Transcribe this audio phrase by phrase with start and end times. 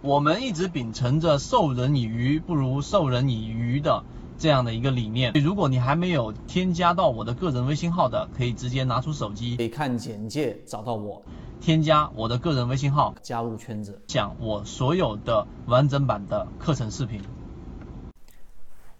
[0.00, 4.04] 我们一直秉承着授人以鱼不如授人以渔的
[4.38, 5.32] 这样的一个理念。
[5.42, 11.20] 如果你还没有添加到我的个人微信号的，可以直接拿出手机，可以看简介找到我，
[11.60, 17.20] 添加我的个人微信号，加入圈子，讲我所有的完整版的课程视频。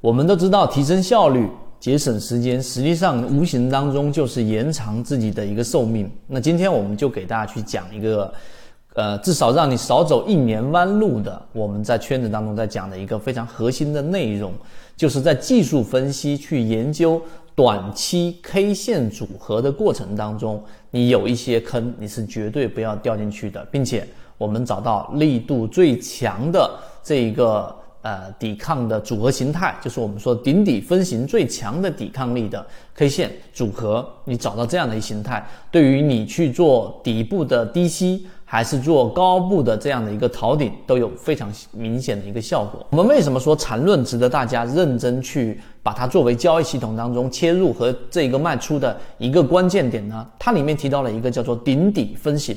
[0.00, 6.10] 我们都知道，提升效率、节省时间，实际上无形当中就是延长自己的一个寿命。
[6.26, 8.34] 那今天我们就给大家去讲一个。
[8.98, 14.52] 呃，至少让你少走一年弯路的，我们在圈子当中在讲的一个非常核心的内容，
[14.96, 17.22] 就是在技术分析去研究
[17.54, 20.60] 短期 K 线组合的过程当中，
[20.90, 24.04] 你有一些坑，你是绝对不要掉进去的，并且
[24.36, 26.68] 我们找到力度最强的
[27.00, 27.72] 这一个
[28.02, 38.26] 呃抵抗的组合形态，就是我们说顶底分型最强的抵抗力的 K 线组合，你找到这样的一形态，对于你去做底部的低吸。
[38.50, 42.86] 还是做高部的这样的一个逃顶，都有非常明显的一个效果。
[42.88, 50.26] 我们为什么说缠论值得大家认真去把它作为交易系统当中切入和这个卖出的一个关键点呢？
[50.38, 52.56] 它里面提到了一个叫做顶底分型。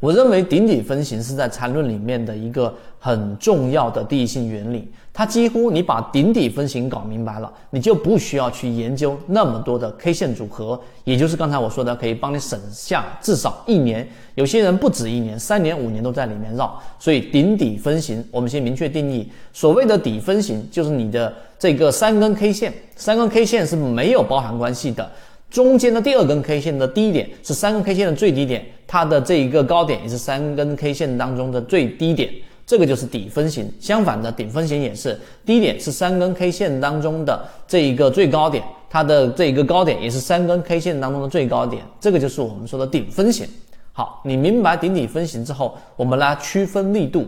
[0.00, 4.90] 我认为顶底分型是在缠论里面的一个很重要的第一性原理。
[5.12, 16.78] 它几乎你把顶底分型搞明白了，你就不需要去研究那么多的 K 线组合，也就是刚才我说的，可以帮你省下至少一年，有些人不止一年，三年五年都在里面绕。
[16.98, 25.10] 所以顶底分型，我们先明确定义，所谓的底分型就是你的这个三根 K 线，三根 K 线是没有包含关系的。
[25.56, 32.30] 中间的第二根 K 线的低点是三根 K 线的最低点，它的这一个高点也是三根 K 线当中的最低点，
[32.66, 33.72] 这个就是底分型。
[33.80, 43.48] 相反的，顶分型也是低点是三根 K 线当中的这一个最高点，它的这一个高点也是三根 K 线当中的最高点，这个就是我们说的顶分型。
[43.94, 47.26] 好，你明白顶底分型之后，我们来区分力度。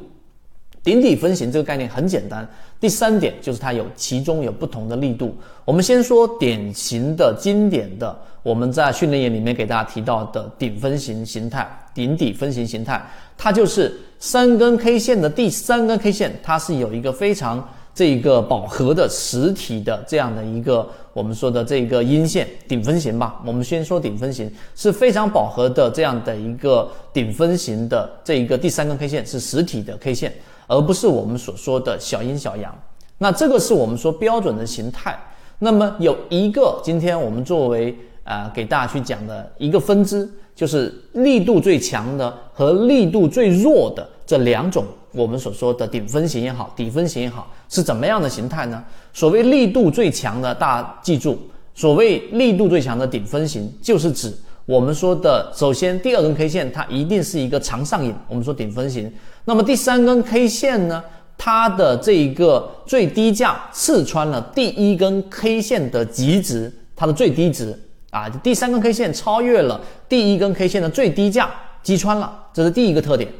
[0.82, 2.48] 顶底分型这个概念很简单。
[2.80, 5.36] 第三点就是它有其中有不同的力度。
[5.64, 13.04] 我们先说典型的、经典的，我们在训练营里面给大家提到的顶分型形态、顶底分型形态，
[13.36, 23.42] 它就是三根 K 线的第三根 K 线，它是有一个非常这个饱和的实体的这样的一个我们说的这个阴线顶分型吧。
[23.44, 30.32] 我们先说顶分型是非常饱和的这样的一个顶分型的这一个第三根 K 线是实体的 K 线。
[30.68, 32.72] 而不是我们所说的小阴小阳，
[33.16, 35.18] 那这个是我们说标准的形态。
[35.58, 48.82] 那么有一个，今天我们作为啊给大家去讲的一个分支，就是力度最强的和力度最弱的这两种，我们所说的顶分型也好，底分型也好，是怎么样的形态呢？
[49.12, 51.38] 所谓力度最强的，大家记住，
[51.74, 54.32] 所谓力度最强的顶分型，就是指
[54.66, 59.10] 我们说的，首先第二根 K 线它一定是一个长上影，我们说顶分型。
[59.44, 61.02] 那么第三根 K 线呢？
[61.40, 67.78] 它的这一个最低价刺穿了第一根 K 线的极值，它的最低值
[68.10, 71.48] 啊，第三根 K 线超越了第一根 K 线的最低价，
[71.80, 73.32] 击穿了，这是第一个特点。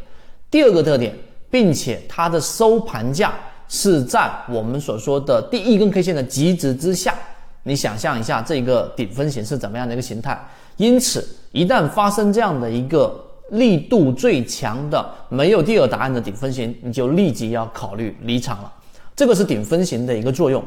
[0.49, 1.13] 第二个特点，
[1.51, 3.35] 并且它的收盘价
[3.69, 7.15] 是在我们所说的第一根 K 线的极值之下。
[7.63, 10.39] 你想象一下这个顶分型是怎么样的一个形态？
[10.77, 13.25] 因此，一旦发生这样的一个。
[13.53, 18.71] 力度最强的没有第二答案的顶分型，你就立即要考虑离场了。
[19.17, 20.63] 这个是顶分型的一个作用。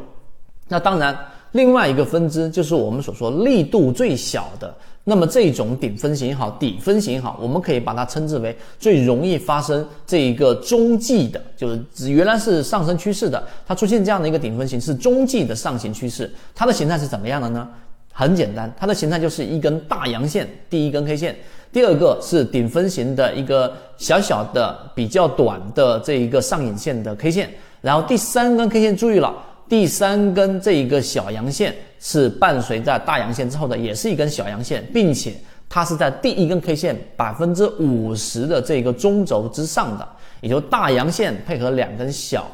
[0.68, 1.16] 那当然，
[1.52, 4.74] 另外一个分支就是我们所说力度最小的。
[5.04, 16.32] 那么这种顶分型也好，底分型也好，我们可以把它称之为最容易发生这一个中继的，就是原来是上升趋势的，它出现这样的一个顶分型是中继的上行趋势。
[16.54, 17.68] 它的形态是怎么样的呢？
[18.14, 21.36] 很简单，它的形态就是一根大阳线，第一根 K 线。
[21.72, 27.50] 第二个是顶分型的一个小小的、比较短的这一个上影线的 K 线，
[27.82, 29.34] 然后第三根 K 线注意了，
[29.72, 35.34] 第三根这一个小阳线是伴随在大阳线之后的，也是一根小阳线，并且
[35.70, 40.06] 它是在第一根 K 线百分之五十的这个中轴之上的，
[40.42, 42.46] 也就大阳线配合两根小，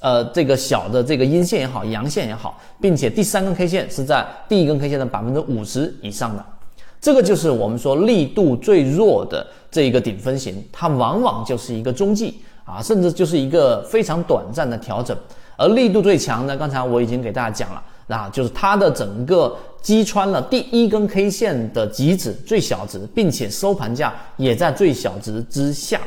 [0.00, 6.44] 呃，这个小的这个阴线也好，阳线也好，并且第三根 K 线是在第一根 K 线的百分之五十以上的。
[7.00, 15.16] 这个就是我们说力度最弱的这一个顶分型，它往往就是一个中继啊，甚至就是一个非常短暂的调整。
[15.56, 26.00] 而力度最强呢，刚才我已经给大家讲了，那就是它的整个击穿了第一根 K 线的极值最小值，并且收盘价也在最小值之下。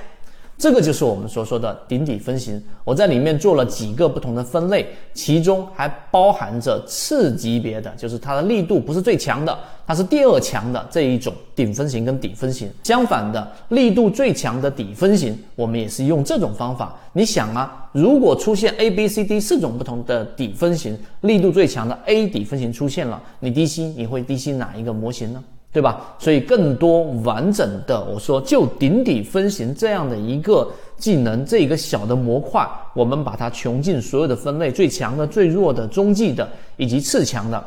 [0.58, 2.62] 这个就是我们所说的顶底分型。
[2.84, 9.56] 我在里面做了几个不同的分类，其中还包含着次级别的，就是它的力度不是最强的，
[9.86, 12.68] 它是第二强的这一种顶分型跟底分型。
[12.84, 16.98] 相反的，力度最强的底分型，我们也是用这种方法。
[17.14, 25.44] 你想啊，如果出现 A、B、C、D 四种不同的底分型，力度最强的 A 底分型出现了，你低吸你会低吸哪一个模型呢？
[25.72, 26.16] 对吧？
[26.18, 30.68] 所以更多完整的，我说就顶底分型这样的一个
[30.98, 37.64] 技能，这一个小的模块，我们把它穷尽所有的分类，最强的、最弱的、中继的以及次强的。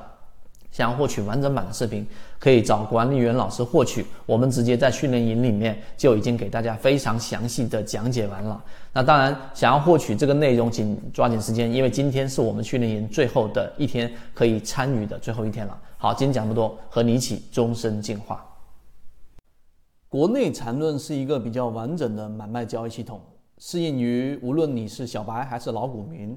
[0.71, 2.07] 想要获取完整版的视频，
[2.39, 4.07] 可以找管理员老师获取。
[4.25, 8.63] 我们直接在训练营里面就已经给大家非常详细的讲解完了。
[8.93, 15.77] 那当然，想要获取这个内容，请抓紧时间，因为今天是我们训练营最后的一天，可以参与的最后一天了。
[15.97, 18.45] 好，今天讲这么多，和你一起终身进化。
[20.09, 23.21] 国内缠论是一个比较完整的买卖交易系统，
[23.59, 26.37] 适应于无论你是小白还是老股民